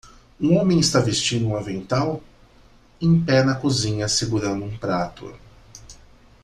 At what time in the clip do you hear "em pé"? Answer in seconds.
2.99-3.43